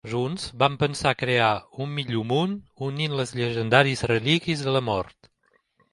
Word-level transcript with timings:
Junts 0.11 0.43
van 0.61 0.77
pensar 0.83 1.09
a 1.11 1.17
crear 1.19 1.49
un 1.85 1.93
millor 1.99 2.25
món, 2.31 2.57
unint 2.89 3.15
les 3.21 3.35
llegendàries 3.41 4.03
Relíquies 4.13 4.65
de 4.69 4.79
la 4.79 4.83
Mort. 4.91 5.31